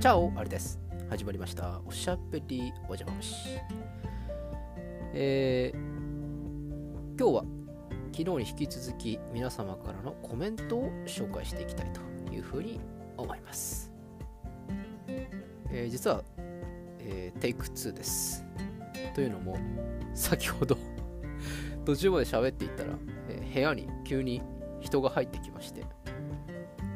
[0.00, 0.80] チャオあれです。
[1.10, 1.78] 始まりました。
[1.84, 3.34] おしゃべりおじゃまし。
[5.12, 5.78] えー、
[7.18, 7.44] 今日は
[8.10, 12.00] 昨日に引き続き皆様からのコメントを紹介していきたいと
[12.32, 12.80] いうふうに
[13.18, 13.92] 思います。
[15.70, 16.24] えー実は、
[17.00, 18.42] えーテイク2です。
[19.14, 19.58] というのも、
[20.14, 20.78] 先ほど
[21.84, 22.94] 途中まで喋っていったら、
[23.28, 24.40] えー部屋に急に
[24.80, 25.84] 人が入ってきまして、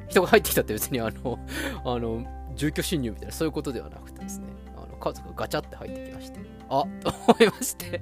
[0.09, 1.39] 人が入ってきたって別にあの、
[1.84, 8.01] あの、住居侵入みたいなそういうことではなくてですね、あの家族がガチャって入ってきまして、あと思いまして、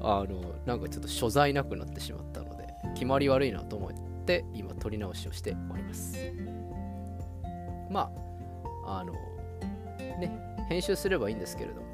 [0.00, 3.92] あの、なんかちょっと所在なくなってしまったので、決まり悪いなと思っ
[4.24, 6.16] て、今撮り直しをしております。
[7.90, 8.10] ま
[8.84, 9.12] あ、あの、
[10.18, 11.86] ね、編集すればいいんですけれども、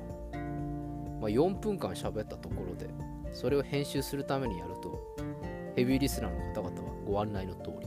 [1.21, 2.89] まあ、4分間喋ったところで、
[3.33, 5.17] それを編集するためにやると、
[5.77, 7.87] ヘビーリスナーの方々はご案内の通り、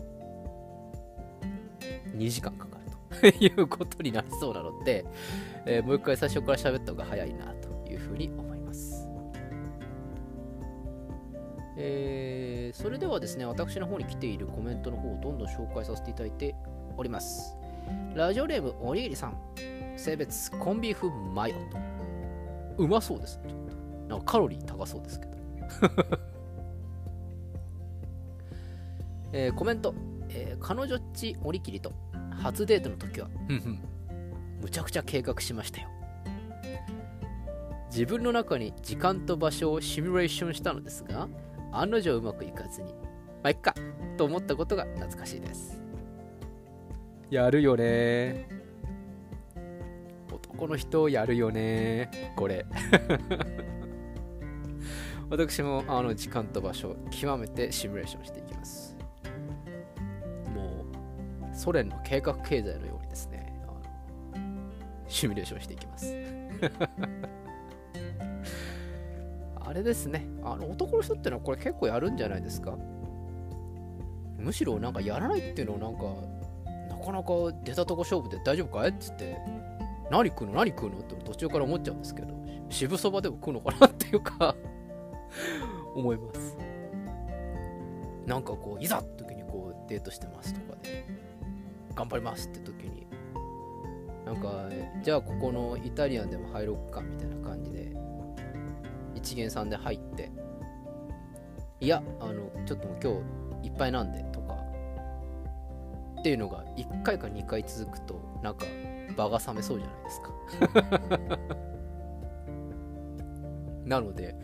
[2.18, 2.65] 2時間か
[3.30, 5.06] いうことになりそうなので、
[5.66, 9.08] えーもう一回最初から喋った方が早いなというふうに思います。
[11.78, 16.56] えーそれではですね、私の方に来ているコメントの方をどんどん紹介させていただいて
[16.98, 17.56] おります。
[18.16, 19.38] ラジオネームおにぎりさん、
[19.96, 21.78] 性別コンビーフマヨと。
[22.78, 23.76] うまそうです、ちょっと。
[24.10, 25.32] なんかカロリー高そうですけど。
[29.32, 29.94] えーコメント、
[30.30, 31.92] えー彼女っちおりきりと
[32.46, 33.28] 初デートの時は、
[34.62, 35.90] むちゃくちゃ計画しましたよ。
[37.90, 41.28] 自分の中に時間と場所をシミュレーションしたのですが、
[41.72, 43.00] 案の定うまくいかずに、ま
[43.46, 43.74] あ、いっか
[44.16, 45.82] と思ったことが懐かしいです。
[47.32, 48.48] やるよね
[50.32, 52.68] 男の人やるよねこれ。
[55.32, 58.95] 私もあの時間と場所を極めてシミュレーションしていきます。
[61.66, 64.44] ソ連の計画経済のようにですね、あの
[65.08, 66.16] シミュレーションしていきます。
[69.60, 72.78] あれですね、あの男の人ってのはこれ結構やるんじゃないですか。
[74.38, 76.04] むしろなんかやらないっていうのをなんか、
[76.88, 79.36] なかなか出たとこ勝負で大丈夫かいっつって、
[80.12, 82.28] 何食うの何食うのって途中から思っちゃうんですけど、
[82.70, 84.56] 渋そばでも食うのかなっていうか
[85.96, 86.56] 思います。
[88.28, 91.25] なんかこう、いざって時にこうデートしてますとかで、
[91.96, 93.08] 頑張りますって時に、
[94.26, 94.70] なんか、
[95.04, 97.96] じゃあここのイタリアンでも入ろっかみたいな感じで、
[99.16, 100.32] 一元さんで入って、
[101.80, 103.14] いや、あの、ちょっともう今
[103.62, 104.56] 日いっぱいなんでとか、
[106.20, 108.66] っていうのが1回か2回続くと、なんか
[109.16, 110.32] 場が冷めそうじゃないですか。
[113.86, 114.36] なので、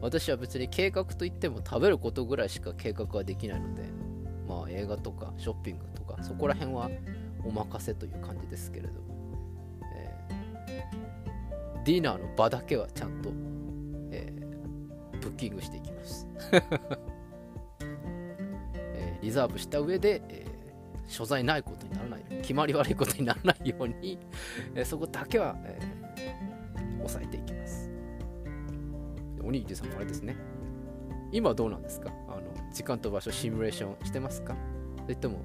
[0.00, 3.82] 私は別に計画といっても食べることぐらいしか計画はできないので、
[4.46, 6.90] まあ映画とかショッピングとか、そこら辺は
[7.44, 8.92] お任せという感じですけれど、
[9.94, 13.30] えーディナーの場だけはちゃんと、
[14.10, 16.26] えーブッキングしていきます。
[18.94, 20.46] えーリザーブした上で、え
[21.08, 24.18] 所在ないことにならない決まり悪いことにならないように、
[24.74, 25.96] えそこだけは、えー
[27.06, 27.88] 抑えていきます。
[29.42, 30.36] おにぎりさんもあれですね。
[31.36, 32.10] 今どうなんですか？
[32.28, 32.40] あの
[32.72, 34.56] 時間と場所シミュレーションしてますか？
[35.02, 35.38] それとも、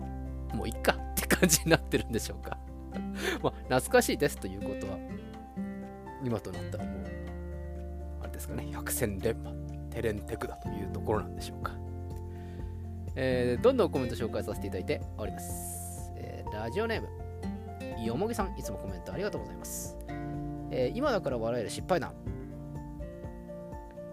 [0.53, 2.57] もういっかって感じになってるんでしょうか？
[3.44, 4.97] まあ、懐かしいですということは、
[6.24, 6.94] 今となったらもう、
[8.22, 9.51] あれですかね、百戦錬磨、
[9.90, 11.74] テレンテクだというところなんでしょうか。
[13.16, 16.12] えーどんどんコメント紹介させていただいております。
[16.16, 19.97] えーラジオネーム、よもぎさん、いつもコメントありがとうございます。
[20.72, 22.13] えー今だから笑える失敗談。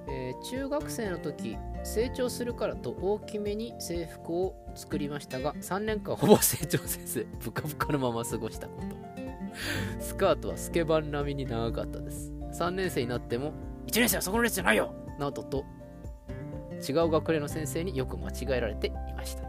[0.08, 8.86] えー中学生の時、成長するからと大きめに制服を作りましたが、3年間ほぼ成長せず、 ブカブカのまま過ごしたこと。
[10.00, 12.32] スカートはスケバン並みに長かったです。
[12.52, 13.52] 3年生になっても、
[13.86, 15.64] 1年生はそこの列じゃないよなどと、
[16.88, 19.48] 違う学年の先生によく間違えられていましたと。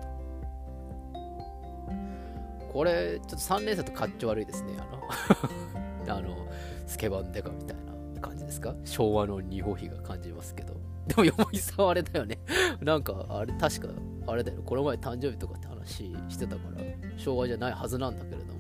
[2.73, 4.73] これ、ちょっと3年生とかっちょ悪いですね。
[4.79, 6.47] あの、 あの
[6.87, 7.77] スケバンデカみたい
[8.15, 8.75] な感じですか？
[8.85, 10.78] 昭和の二歩比が感じますけど。
[11.09, 12.39] でも、よもぎさんあれだよね。
[12.81, 13.89] なんか、あれ、確か、
[14.27, 14.61] あれだよ。
[14.63, 16.83] この前誕生日とかって話してたから、
[17.17, 18.59] 昭和じゃないはずなんだけれども。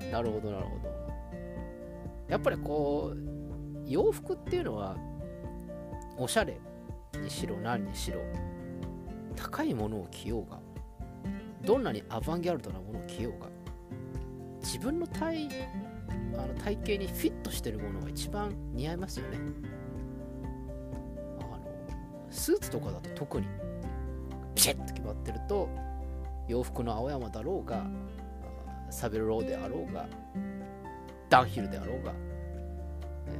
[0.00, 0.88] えなるほど、なるほど。
[2.28, 4.96] やっぱりこう、洋服っていうのは、
[6.16, 6.58] おしゃれ
[7.20, 8.20] にしろ何にしろ、
[9.34, 10.60] 高いものを着ようが、
[11.64, 13.48] どんなにアバンギャルドなものを着ようが、
[14.60, 15.48] 自分の体
[16.38, 19.38] あの体型にフィットしてるものが一番似合いますよね。
[22.36, 23.46] スーツとかだと特に
[24.54, 25.68] ピシッと決まってると
[26.48, 27.86] 洋服の青山だろうが
[28.90, 30.06] サベルローであろうが、
[31.28, 32.12] ダンヒルであろうが、
[33.26, 33.30] え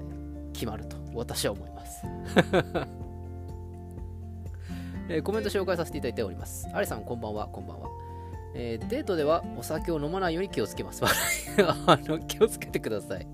[0.50, 2.02] ー、決まると私は思います。
[5.08, 6.68] えー、コメント紹介させていただいております。
[6.72, 7.88] アリさん、こんばんは、こんばんは。
[8.54, 11.04] えー、デートではお酒を飲まないように気をつけます。
[11.86, 13.26] あの気をつけてください。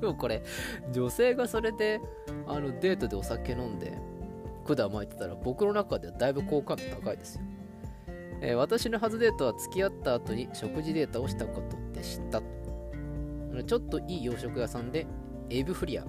[0.00, 0.44] でもこれ、
[0.92, 2.00] 女性がそれで
[2.46, 3.98] あのデートでお酒飲んで
[4.62, 7.42] 管巻いてたら僕の中ではだいぶ好感度高いですよ。
[8.40, 12.42] えー、私の初デートは付き合った後に食事デートをしたことでした。
[13.66, 15.06] ちょっといい洋食屋さんで
[15.50, 16.04] エビフリア、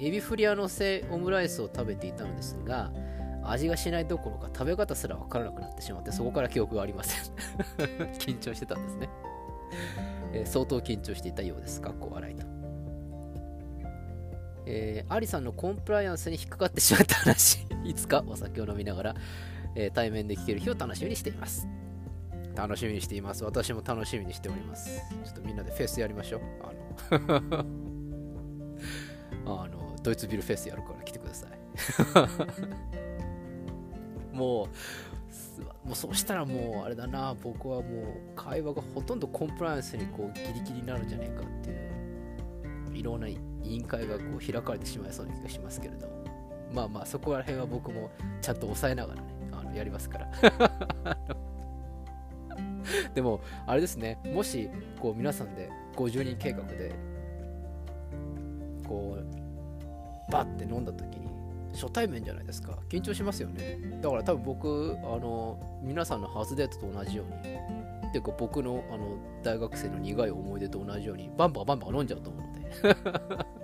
[0.00, 2.90] エビフリアのせオムライスを食べていたのですが、
[3.42, 7.34] 味がしないどころか食べ方すらわからなくなってしまってそこから記憶がありません。
[8.18, 9.08] 緊張してたんですね、
[10.32, 11.82] えー、相当緊張していたようです。
[11.82, 12.47] かっこ笑いと。
[14.70, 17.66] えー、アリさんのコンプライアンスに引っかかってしまった話。
[17.84, 19.14] いつかお酒を飲みながら、
[19.74, 21.66] えー、対面で聞ける日を楽しみにしています。
[22.54, 23.44] 楽しみにしています。
[23.44, 25.00] 私も楽しみにしております。
[25.24, 26.40] ちょっとみんなでフェスやりましょう。
[26.60, 27.64] あの
[29.64, 31.50] あのドイツビルフェスやるから来てください。
[34.36, 41.72] もう、もうそうしたらもうあれだな、僕はもう会話がほとんどコンプライアンスにこうギリギリになるんじゃないかってい
[42.92, 43.28] う、いろんな
[43.68, 46.24] 委員会がこう開かれてしまいそうな気がしますけれども、
[46.72, 48.10] まあまあそこら辺は僕も
[48.40, 50.28] ちゃんと抑えながらね、あのやりますから。
[53.14, 54.70] でも、あれですね、もし
[55.00, 56.92] こう皆さんで50人計画で、
[58.86, 61.28] こう、バッて飲んだ時に、
[61.74, 62.78] 初対面じゃないですか。
[62.88, 63.78] 緊張しますよね。
[64.00, 67.54] だから多分僕あの皆さんの初デートと同じように
[68.08, 72.54] っていうか僕のあの大学生の苦い思い出と同じようにバンバンバンバン飲んじゃうと思うの
[73.44, 73.57] で。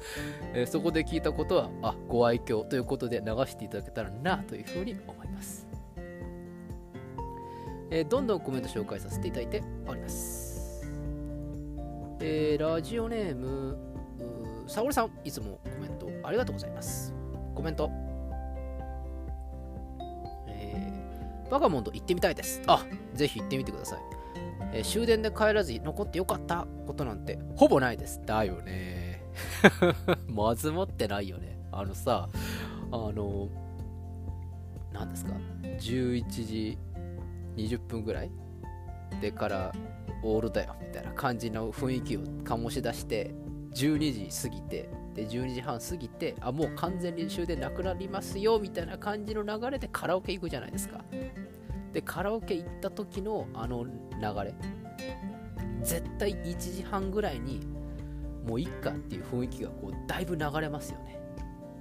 [0.54, 5.66] えそこで聞いたことはあご愛嬌ということで流していただけたらなというふうに思います、
[7.90, 10.86] えー、どんどんコメント紹介させていただいております、
[12.20, 13.76] えー、ラジオネーム
[14.66, 17.18] 沙織さんいつもコメントありがとうございます
[17.58, 17.90] コメント。
[20.46, 20.92] え、
[21.50, 22.62] バガモンド行ってみたいです。
[22.68, 23.98] あ、ぜひ行ってみてください。
[24.74, 28.20] えー、終電で帰らずに残ってよかったことなんてほぼないです。
[28.24, 28.97] だよね。
[30.28, 31.58] まずもってないよね。
[31.72, 32.28] あのさ、
[32.90, 33.48] あの、
[34.92, 35.32] 何ですか
[35.62, 36.78] ?11 時
[37.56, 38.30] 20分ぐらい
[39.20, 39.72] でから
[40.22, 43.34] オールだよみたいな感じの雰囲気を醸し出して
[43.74, 51.04] 12時過ぎてで12時半過ぎてあもう完全に終電なくなりますよみたいな感じの流れでカラオケ行くじゃないですか
[51.92, 53.90] でカラオケ行った時のあの流
[54.44, 54.54] れ
[55.82, 57.60] 絶対1時半ぐらいに
[58.48, 61.20] もういっかっていう雰囲気がこうだいぶ流れますよね。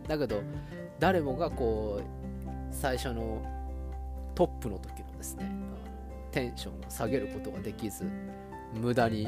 [0.06, 0.42] だけど
[1.00, 3.42] 誰もがこう最初の
[4.36, 5.50] トップの時のですね
[6.31, 8.06] テンションを下げることができず
[8.74, 9.28] 無駄に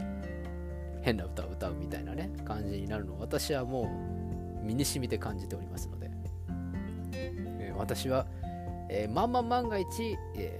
[1.01, 3.83] 変な歌を歌うみたいなね感じになるのを私はも
[4.62, 6.12] う身に染みて感じておりますので、
[7.13, 8.27] えー、私は、
[8.89, 9.88] えー、まんま万が一、
[10.35, 10.59] え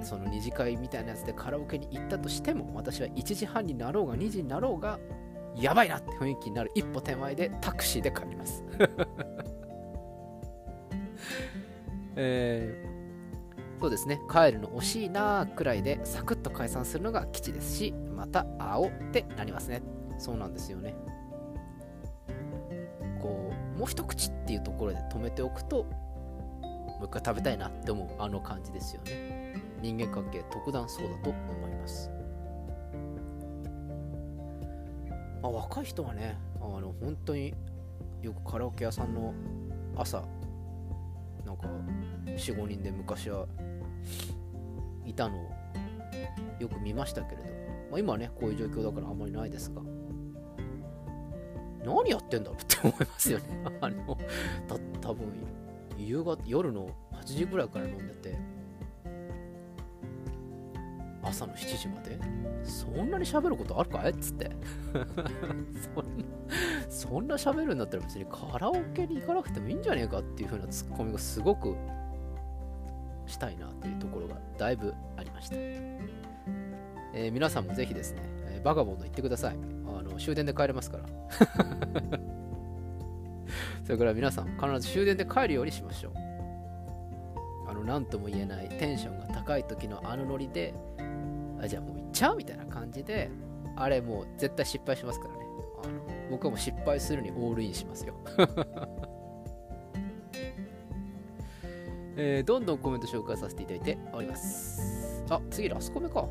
[0.00, 4.98] ー、その二次会みたいなやつでカラオケに行ったとしても私は1時半になろうが2時になろうが
[5.60, 8.64] やばいなって雰囲気になる一歩手前でタクシーで帰ります
[12.20, 19.80] えー、そうですね帰るの惜しいなくらいでサクッと解散するのが基地ですしまた青ってなりますね。
[20.18, 20.96] そうなんですよね。
[23.22, 29.54] こう、もう一口っていうところで止めておくと、もう一回食べたいなって思うあの感じですよね。
[29.80, 32.10] 人間関係特段そうだと思います。
[35.42, 37.54] まあ、若い人はね、あの本当に
[38.22, 39.34] よくカラオケ屋さんの
[39.96, 40.24] 朝、
[41.44, 41.68] なんか
[42.26, 43.46] 4、5人で昔は
[45.04, 45.50] いたのを
[46.58, 47.48] よく見ましたけれど。
[47.90, 49.82] まあ、今はね、こういう状況だからあんまりないですが、
[51.84, 53.44] 何やってんだろうって 思いますよね。
[53.80, 54.18] あの、
[54.66, 55.32] た多分
[55.96, 58.38] 夕方、夜の8時ぐらいから飲んでて、
[61.28, 62.18] 朝の7時まで？
[62.64, 64.10] そんなに喋ることあるかい？
[64.10, 64.50] っつって
[66.88, 71.76] そんな喋るんだったら別にカラオケに行かなくてもいいんじゃねえかっていう風なツッコミがすごく
[73.26, 75.56] したいなっていうところがだいぶありました。
[75.58, 79.56] えー、皆さんもぜひですね、えー、バガボンド行ってください。
[79.86, 81.04] あの終電で帰れますから。
[83.84, 86.12] それから皆さん、必ず終電で帰るようにしましょう。
[87.70, 90.74] あの、なんとも言えないテンションが高い時のあのノリで、
[91.60, 92.36] あじゃあもう行っちゃう？
[92.36, 93.30] みたいな感じで、
[93.76, 95.40] あれもう絶対失敗しますからね。
[95.84, 95.92] あの
[96.30, 98.14] 僕はもう失敗するにオールインしますよ。
[102.20, 105.24] えー、どんどんコメント紹介させていただいております。
[105.30, 106.26] あ、次ラスコメか。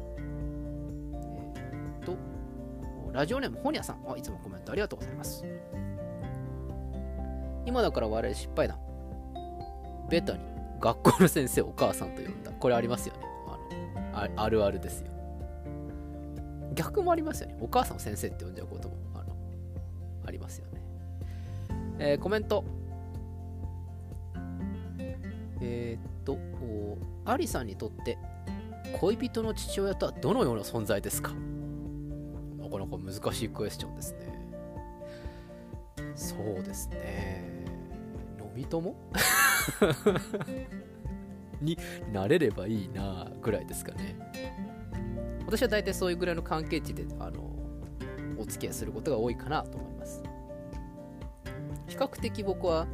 [1.55, 2.17] えっと、
[3.13, 4.03] ラジオネームホニャさん。
[4.05, 5.45] あいつもコメントありがとうございます。
[7.65, 8.77] 今だから笑い失敗談。
[10.09, 10.39] ベタに
[10.81, 12.51] 学校の先生お母さんと呼んだ。
[12.51, 13.21] これありますよね。
[14.13, 15.11] あのあるあるですよ。
[16.77, 17.57] 逆もありますよね。
[17.59, 19.35] お母さんを先生って呼んじゃうこともあの
[20.25, 20.81] ありますよね。
[21.99, 22.63] えー、コメント。
[25.59, 26.37] えー、っと、
[27.25, 28.17] アリさんにとって
[29.01, 31.31] 恋人の父親とはどのような存在ですか？
[32.59, 34.19] なかなか難しいクエスチョンですね。
[36.15, 37.43] そうですね。
[38.39, 38.95] 飲み友？
[41.59, 41.75] に
[42.13, 44.15] なれればいいなぐらいですかね。
[45.47, 47.49] 私は大体そういうぐらいの関係値であの
[48.37, 50.21] お付き合いすることが多いかなと思います。
[51.87, 52.85] 比較的僕は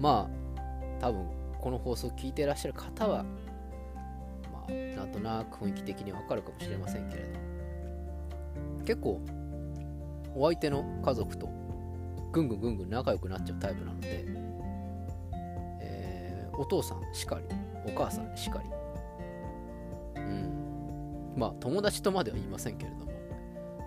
[0.00, 1.26] まあ多分
[1.60, 3.24] この放送を聞いていらっしゃる方は
[4.52, 9.20] まあなんとなく雰囲気的にわかるかもしれませんけれど結構
[10.34, 11.48] お相手の家族と
[12.32, 14.24] ぐんぐんぐんぐん仲良くなっちゃうタイプなので、
[15.82, 17.44] えー、お父さんしかり
[17.86, 18.81] お母さんしかり
[21.36, 23.12] まあ友達とまでは言いませんけれども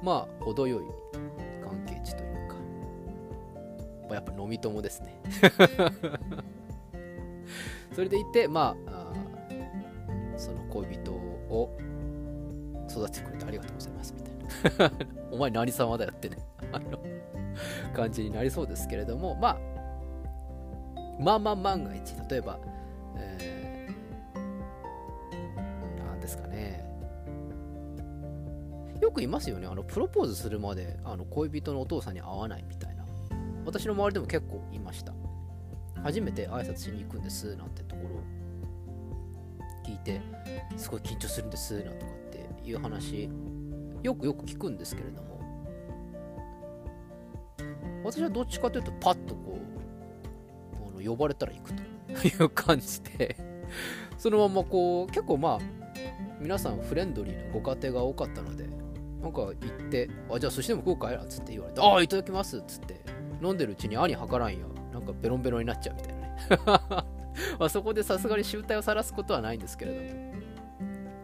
[0.03, 0.83] まあ程よい
[1.63, 2.55] 関係値というか
[4.03, 5.19] まあやっぱ飲み友ですね。
[7.93, 9.13] それでいてまあ
[10.37, 11.71] その恋人を
[12.89, 14.29] 育ててくれてありがとうございますみた
[14.85, 15.05] いな。
[15.31, 16.37] お前何様だよってね
[17.95, 19.57] 感じになりそうですけれども、まあ、
[21.19, 22.59] まあまあ万が一、例えば、
[29.15, 33.05] くいますよね、あのプロポーズするまであの恋人のお父さんに会わないみたいな。
[33.65, 35.13] 私の周りでも結構いました。
[36.03, 38.21] 初めて挨拶しに行くんですなんてところ
[39.83, 40.21] 聞いて、
[40.75, 43.29] すごい緊張するんですなんとかっていう話、
[44.03, 45.39] よくよく聞くんですけれども、
[48.03, 49.57] 私はどっちかというとパッとこ
[50.73, 53.35] うあの呼ばれたら行くという感じで
[54.17, 55.59] そのままこう結構まあ
[56.39, 58.74] 皆さんフレンドリーなご家庭が多かったので
[59.25, 59.55] なんか行っ
[59.89, 63.01] てあじゃあ寿司でも食うかいなんつって言われてああいただきますっつって
[63.41, 66.35] 飲んでるうちに兄計らんよなんかベロンベロンになっちゃうみたいなね。
[67.59, 70.35] まあそこでさすがに集体を晒すことはないんですけれども。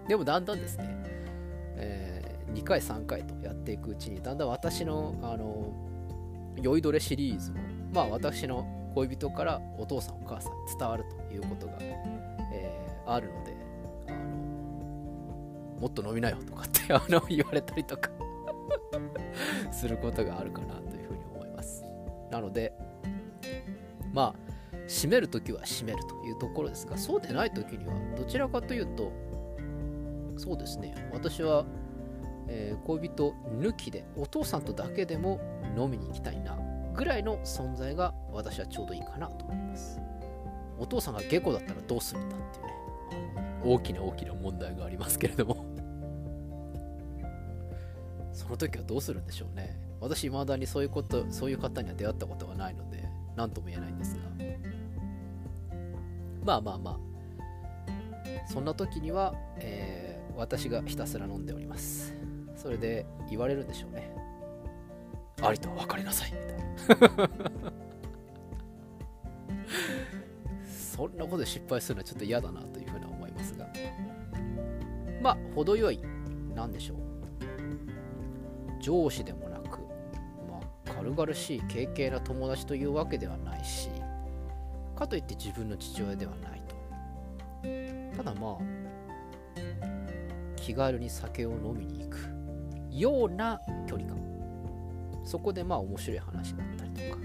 [0.07, 0.85] でもだんだんですね、
[1.77, 5.71] えー、2回3回とやっていくうちにだんだん私のあの
[6.59, 7.59] 酔いどれシリーズも、
[7.93, 8.65] まあ私の
[8.95, 13.55] 恋人からお父さんお母さん伝わるということが、えー、あるので、
[15.81, 18.11] もっと飲みなよとかって あの言われたりとか。
[19.71, 21.83] することがあるかなというふうに思います。
[22.29, 22.73] なので、
[24.13, 24.35] まあ、
[24.87, 29.11] 閉めるときは閉めるというところですが、そうでないときには、どちらかというと、
[30.37, 31.65] そうですね、私は、
[32.47, 35.39] えー、恋人抜きで、お父さんとだけでも
[35.77, 36.57] 飲みに行きたいな
[36.93, 39.99] ぐらいの存在が私はちょうどいいかなと思います。
[40.77, 42.71] お父さんが下戸だったらどうするんだっていうね。
[43.63, 45.70] 大きな大きな問題がありますけれども。
[48.33, 49.79] その時はどうするんでしょうね。
[49.99, 54.21] 私未だにそういうことそういう方には出会ったことがないので何とも言えないんですが。
[56.43, 56.99] まあまあまあ。
[58.47, 62.13] そんな時には、えー、私がひたすら飲んでおります。
[62.55, 64.11] それで言われるんでしょうね。
[65.41, 66.31] ありとは分かりなさい。
[66.31, 67.29] みたいな
[70.65, 73.67] そんなことで失敗するのはちょっと嫌だなというふうに思いますが。
[75.21, 75.99] まあ程よい
[76.55, 77.10] 何でしょう。
[78.81, 79.79] 上司でもなく、
[80.49, 83.89] まあ、軽々しい軽々な友達というわけではないし
[84.95, 86.75] かといって自分の父親ではないと。
[88.17, 88.57] ただまあ
[90.55, 92.17] 気軽に酒を飲みに行く
[92.91, 94.21] ような距離感。
[95.23, 97.21] そこでまあ面白い話だったりとか、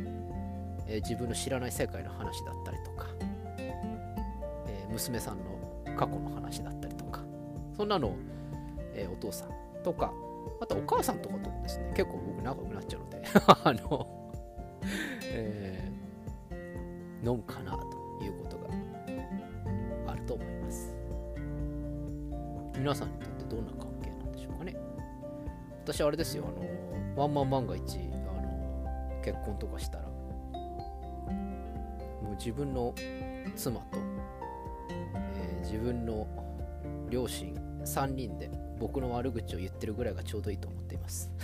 [0.86, 3.06] えー、自分の知らない世界の話だったりとか、
[3.58, 7.22] えー、娘さんの過去の話だったりとか
[7.76, 8.16] そんなのを、
[8.94, 9.50] えー、お父さん
[9.82, 10.12] とか
[10.60, 14.06] あとお母さんとかともですね結構僕仲良くなっちゃうので あの、
[15.24, 17.78] えー、飲むかなと
[18.24, 18.68] いうことが
[20.12, 20.94] あると思います。
[22.78, 24.76] 皆さんにとってどんな関係なんでしょうかね。
[25.82, 26.64] 私あれですよあの
[27.22, 28.02] ワンマン万が一あ
[28.40, 30.10] の結婚とかしたらも
[32.32, 32.94] う自分の
[33.54, 33.98] 妻と、
[35.34, 36.26] えー、自分の
[37.08, 37.54] 両親
[37.86, 41.30] 3人で僕の悪口を言ってるぐらいがちょうどいいと思っています。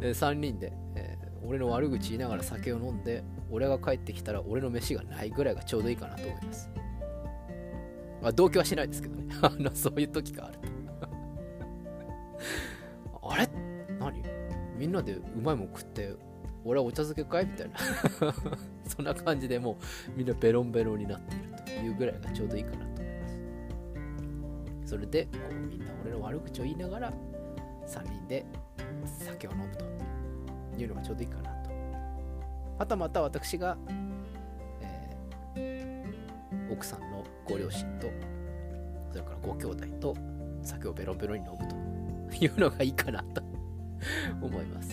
[0.00, 6.70] 3人で、えー、俺の悪口言いながら酒を飲んで俺が帰ってきたら俺の飯がないぐらいがちょうどいいかなと思います。
[8.22, 9.34] まあ同居はしないですけどね。
[9.42, 10.68] あのそういう時があると。
[13.30, 13.48] あれ？
[13.98, 14.22] 何？
[14.78, 16.14] みんなでうまいもん食って
[16.64, 17.76] 俺はお茶漬けかいみたいな。
[18.86, 19.76] そんな感じでもう
[20.16, 22.89] みんなベロンベロンになっているというぐらいがちょうどいいかな
[24.90, 27.12] それでこうみんな俺の悪口を言いながら
[27.86, 28.44] 3人で
[29.24, 29.84] 酒を飲むと
[30.76, 31.70] いうのがちょうどいいかなと
[32.76, 33.78] はたまた私が、
[35.54, 38.08] えー、奥さんのご両親と
[39.12, 40.16] それからご兄弟と
[40.64, 43.42] 酒をベロベロに飲むというのがいいかなと
[44.42, 44.90] 思います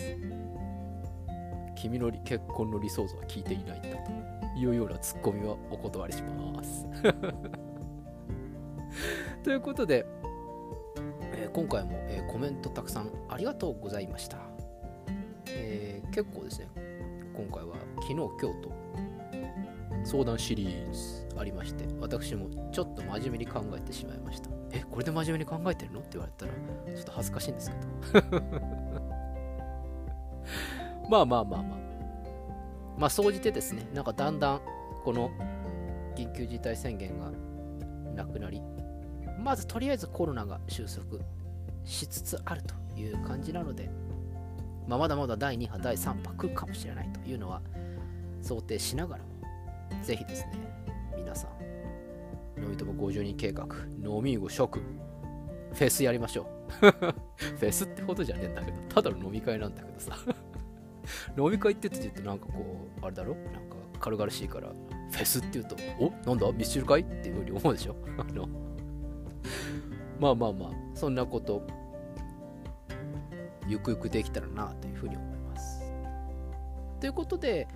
[1.74, 4.12] 君の結婚の理想像は聞いていないんだと
[4.60, 6.86] いうようなツッコミはお断りします
[9.48, 10.04] ということで、
[11.32, 14.36] えー、今回も、えー、コメントたくさんありがとうございました、
[15.46, 16.68] えー、結構ですね
[17.34, 18.70] 今回は昨日今日と
[20.04, 24.50] 相談シリーズありまして私もちょっと真面目に考えてしまいました。
[24.70, 26.00] えこれで真面目に考えてるの？
[26.00, 26.52] って言われたら
[26.94, 27.72] ちょっと恥ずかしいんです
[28.12, 28.42] けど。
[31.08, 31.78] まあまあまあまあ。
[32.98, 34.60] まあ、総じてですね、なんかだんだん、
[35.04, 35.30] この
[36.14, 37.30] 緊急事態宣言が
[38.14, 38.60] なくなり、
[39.42, 41.18] まずとりあえずコロナが収束
[41.84, 43.90] しつつあるという感じなので、
[44.86, 47.62] まあ、まだまだ第2波、第3波来るかもしれないというのは
[48.42, 49.30] 想定しながらも、
[50.02, 50.52] ぜひですね、
[51.16, 53.66] 皆さん、飲み友50人計画、
[54.02, 56.48] 飲み後食、フェスやりましょう。
[56.80, 60.16] フェスってほどじゃねえんだけど、ただの飲み会なんだけどさ。
[61.38, 63.34] 飲み会って言って言うとなんかこう、あれだろ？
[63.34, 66.10] なんか軽々しいから、フェスって言うと、お？
[66.26, 66.50] なんだ？
[66.52, 67.96] ミスチル会っていうふうに思うでしょ？
[68.18, 68.47] あの、
[70.18, 71.62] まあまあまあ、そんなこと、
[73.66, 75.82] ゆくゆくできたらなというふうに思います。
[77.00, 77.68] ということで、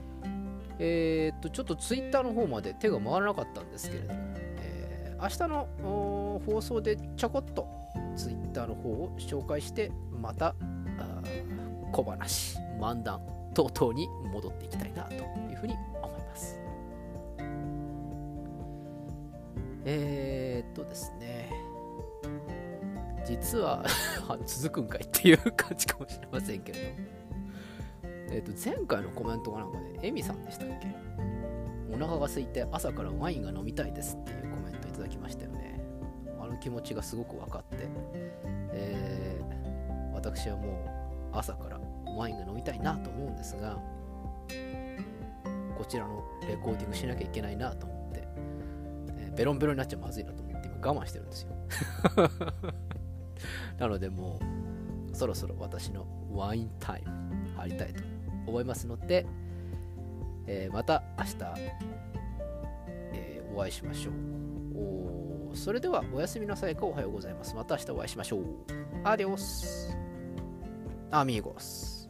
[0.78, 4.20] えー、っと、ちょっとツイッターの方まで手が回らなかったんですけれども、
[4.58, 7.68] えー、明日の放送でちょこっと
[8.16, 10.54] ツイッターの方を紹介して、また
[11.92, 13.20] 小話、漫談
[13.54, 15.18] 等々に戻っていきたいなとい
[15.52, 16.58] うふうに思います。
[19.84, 21.41] えー、っとですね、
[23.24, 23.84] 実は
[24.46, 26.84] 続くんかいっていう感じかもしれませんけれど。
[26.88, 26.94] も、
[28.04, 30.88] えー、っと前回のコメントがなんかね、エミさんでしたっけ？
[31.92, 35.80] お腹が空いて朝からワインが飲みたいですっていうコメントいただきましたよね。
[36.40, 37.88] あの気持ちがすごく分かって、
[38.72, 40.68] えー、私はも
[41.32, 41.78] う朝から
[42.16, 43.78] ワインが飲みたいなと思うんですが
[45.76, 48.28] こちらのレコーディングしなきゃいけないなと思って、
[49.18, 51.52] えー、ベロンベロンになっちゃまずいなと思って今我慢してるんですよ。
[53.78, 54.40] なのでも
[55.12, 57.10] うそろそろ私のワインタイム
[57.56, 58.02] 入りたいと
[58.46, 59.26] 思いますので、
[60.46, 61.36] えー、また明日、
[63.12, 65.56] えー、お会いしましょう。
[65.56, 66.86] それではおやすみなさいか。
[66.86, 67.54] おはようございます。
[67.54, 68.42] また明日お会いしましょう。
[69.04, 69.94] アディオス。
[71.10, 72.08] アミーゴス。